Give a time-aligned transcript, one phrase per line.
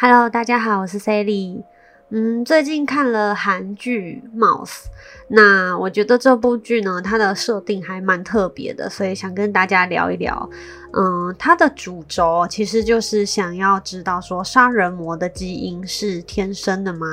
[0.00, 1.64] Hello，大家好，我是 Sally。
[2.10, 4.66] 嗯，最近看了韩剧《Mouse》，
[5.26, 10.48] 那我觉得这部剧呢，它的设定还蛮特别的，所以想跟大家聊一聊。
[10.92, 17.06] 嗯，它的主轴其实就是想要知道说，杀人魔的基因是天生的吗？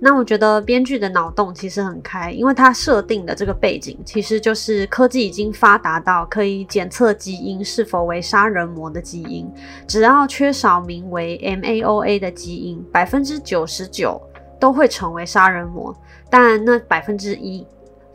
[0.00, 9.46] 那我觉得编剧的脑洞其实很开，因为它设定的这个背景其实就是科技已经发达到可以检测基因是否为杀人魔的基因，
[9.86, 14.20] 只要缺少名为 MAOA 的基因，百分之九十九。
[14.60, 15.96] 都会成为杀人魔，
[16.28, 17.64] 但那百分之一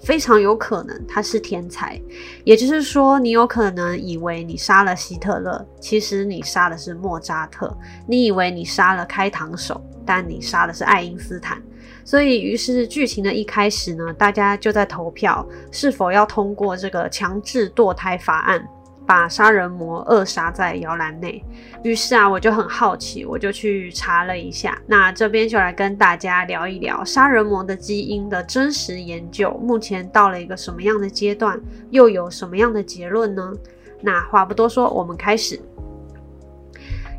[0.04, 2.00] 非常有可能他是天才，
[2.44, 7.68] 也就是说，你有可能以为你杀了希特勒，其实你杀的是莫扎特；
[8.06, 11.62] 你以为你杀了开膛手，但你杀的是爱因斯坦。
[12.04, 18.62] 所以，于是剧情的一开始呢，大家就在投票是否要通过这个强制堕胎法案。
[19.06, 21.44] 把杀人魔扼杀在摇篮内。
[21.84, 24.82] 于是啊，我就很好奇，我就去查了一下。
[24.88, 31.60] 那这边就来跟大家聊一聊杀人魔的基因的真实研究，目前到了一个什么样的阶段，
[31.90, 33.54] 又有什么样的结论呢？
[34.02, 35.60] 那话不多说，我们开始。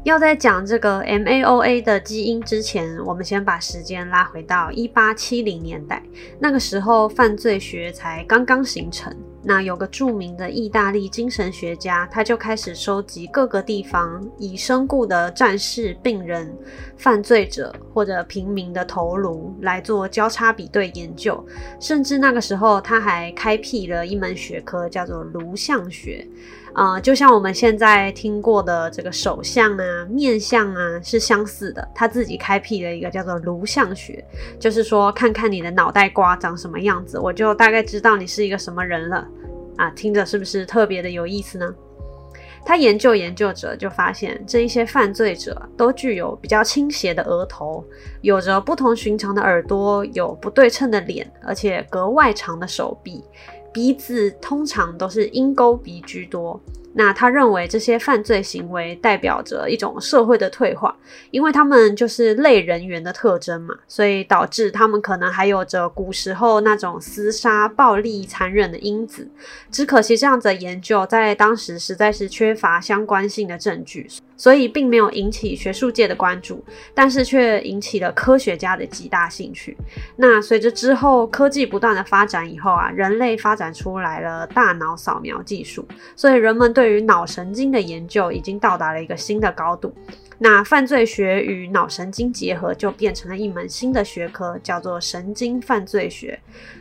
[0.03, 6.03] 要在讲这个 MAOA 的基因之前，我们先把时间拉回到一八七零年代，
[6.39, 9.11] 那个时候犯罪学才刚刚形成。
[9.47, 16.51] 那有个著名的意大利精神学家，他就开始收集各个地方已身故的战士、病人、
[16.97, 21.45] 犯罪者或者平民的头颅来做交叉比对研究，
[21.79, 26.27] 甚至那个时候他还开辟了一门学科，叫做颅相学。
[26.75, 34.25] 啊，就像我们现在听过的这个手相啊、面相啊是相似的，他自己开辟了一个叫做颅相学，
[34.59, 39.27] 就是说看看你的脑袋瓜长什么样子，我就大概知道你是一个什么人了。
[39.77, 41.75] 啊，听着是不是特别的有意思呢？
[42.67, 47.85] 他研究研究者就发现，这一些犯罪者都具有比较倾斜的额头，
[48.23, 53.23] 有着不同寻常的耳朵，有不对称的脸，而且格外长的手臂，
[53.75, 56.61] 鼻子通常都是鹰钩鼻居多。
[56.95, 60.97] 那他认为这些犯罪行为代表着一种社会的退化，
[61.31, 69.29] 因为他们就是类人猿的特征嘛，所以导致他们可能还有着古时候那种厮杀、暴力、残忍的因子。
[69.71, 74.09] 只可惜这样子的研究在当时实在是缺乏相关性的证据。
[74.37, 76.63] 所以并没有引起学术界的关注，
[76.93, 79.77] 但是却引起了科学家的极大兴趣。
[80.17, 89.91] 那随着之后科技不断的发展以后啊，人类发展出来了大脑扫描技术，所以人们对对于脑神经的研究已经到达了一个新的高度。
[90.37, 96.39] 那犯罪学与脑神经结合，就变成了一门新的学科，叫做神经犯罪学。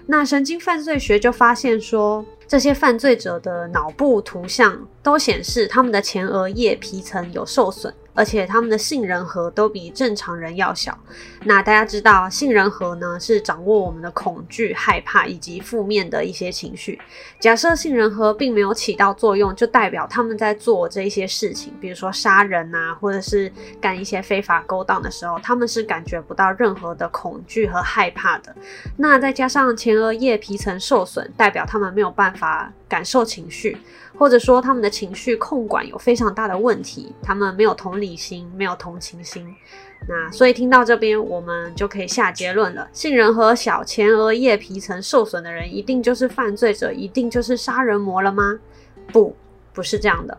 [0.07, 2.25] 那神经犯罪学就发现说。
[2.45, 7.91] 这些犯罪者的脑部图像都显示他们的前额叶皮层有受损。
[8.13, 10.97] 而且他们的杏仁核都比正常人要小。
[11.45, 16.99] 那大家知道，杏仁核呢是掌握我们的恐惧、害怕以及负面的一些情绪。
[17.39, 28.55] 假设杏仁核并没有起到作用，就代表他们在做这些事情，比如说杀人啊，或者是干一些非法勾当的时候，他们是感觉不到任何的恐惧和害怕的。
[28.97, 33.77] 那再加上前额叶皮层受损，代表他们没有办法感受情绪。
[34.15, 39.55] 或者说他们的情绪控管有非常大的问题，他们没有同理心，没有同情心。
[40.09, 48.59] 那所以听到这边，我们就可以下结论了：杏仁核小、前额叶皮层受损的人，一定就是犯罪者，一定就是杀人魔了吗？
[49.13, 49.33] 不，
[49.73, 50.37] 不是这样的。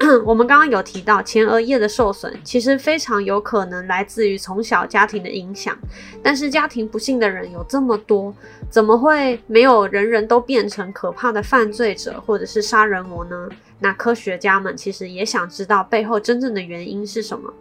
[0.24, 5.76] 我们刚刚有提到前额叶的受损，其实非常有可能来自于从小家庭的影响。
[6.22, 8.34] 但是家庭不幸的人有这么多，
[8.70, 13.48] 怎么会没有人人都变成可怕的犯罪者或者是杀人魔呢？
[13.80, 17.52] 那科学家们其实也想知道背后真正的原因是什么。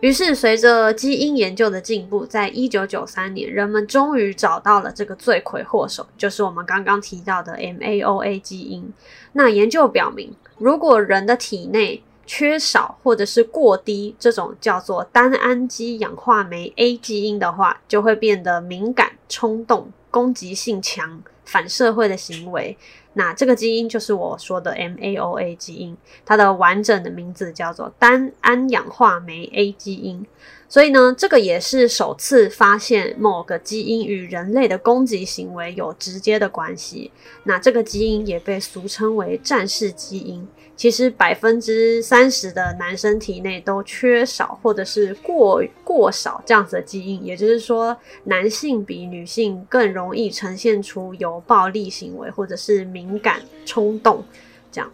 [0.00, 8.92] 于是，随着基因研究的进步，在一九九三年，人们终于找到了这个罪魁祸首，就是我们刚刚提到的 MAOA 基因。
[9.34, 22.76] 那研究表明，如果人的体内缺少或者是过低这种叫做单氨基氧化酶 A 基因的话，就会变得敏感、冲动、攻击性强、反社会的行为。
[23.14, 30.26] 那这个基因就是我说的 MAOA 基因，它的完整的名字叫做单胺氧化酶 A 基因。
[30.68, 37.12] 所以呢，这个也是首次发现某个基因与人类的攻击行为有直接的关系。
[37.44, 40.48] 那这个基因也被俗称为战士基因。
[40.74, 47.94] 其实百分之三十的男生体内都缺少或者是过过少这样子的基因，也就是说，
[48.24, 54.24] 男性比女性更容易呈现出有暴力行为或者是敏感冲动
[54.70, 54.90] 这样。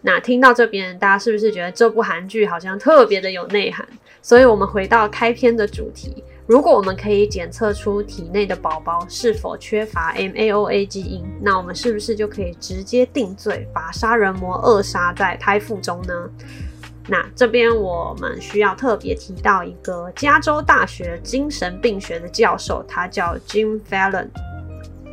[0.00, 3.86] 那听到这边，大家是不是觉得这部韩剧好像特别的有内涵？
[4.20, 6.24] 所以，我们回到开篇的主题。
[6.44, 16.28] 如果我们可以检测出体内的宝宝是否缺乏 MAOA 基因，那我们是不是就可以直接定罪，把杀人魔扼杀在胎腹中呢？
[17.08, 24.28] 那这边我们需要特别提到一个加州大学精神病学的教授，他叫 Jim Fallon。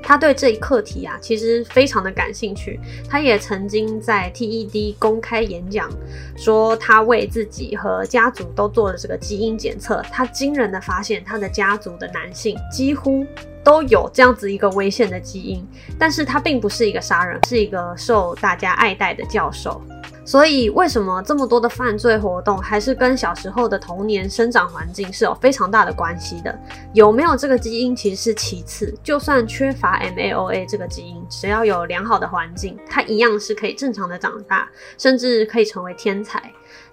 [0.02, 2.80] 他对这一课题啊，其实非常的感兴趣。
[3.08, 5.90] 他也曾经在 TED 公开演讲，
[6.36, 10.04] 说他为自己和家族都做了这个基因检测。
[10.12, 13.26] 他惊人的发现，他的家族的男性几乎
[13.64, 15.64] 都有这样子一个危险的基因。
[15.98, 19.82] 但是他并不是一个杀人，是一个受大家爱戴的教授。
[20.30, 26.56] 所以，为什么这么多的犯罪活动还是跟小时候的童年生长环境是有非常大的关系的？
[26.94, 36.40] 有没有这个基因其实是其次，就算缺乏 MAOA 这个基因，只要有良好的环境，它一样是可以正常的长大，甚至可以成为天才。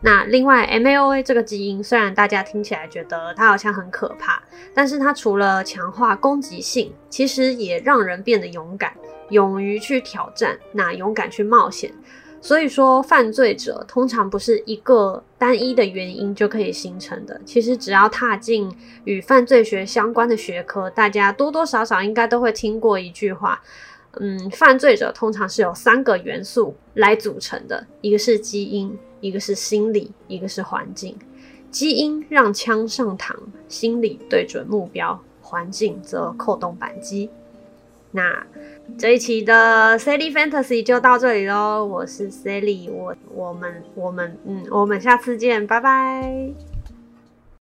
[0.01, 4.43] 那另外，MAOA 这个基因虽然大家听起来觉得它好像很可怕，
[4.73, 8.95] 但是它除了强化攻击性，其实也让人变得勇敢，
[9.29, 11.93] 勇于去挑战，那勇敢去冒险。
[12.47, 17.41] 所以说，犯罪者通常不是一个单一的原因就可以形成的。
[17.45, 18.73] 其实，只要踏进
[19.03, 23.61] 与犯罪学相关的学科，大家多多少少应该都会听过一句话：
[24.21, 31.19] 嗯，犯罪者通常是由三个元素来组成的，一个是基因，一个是心理，一个是环境。
[31.73, 33.35] 基因让枪上膛，
[33.67, 37.29] 心理对准目标，环境则扣动扳机。
[38.17, 38.47] 那。
[38.99, 46.76] 这一期的 Sally Fantasy 就到这里喽，我是 Sally，我我们我们嗯，我们下次见，拜拜。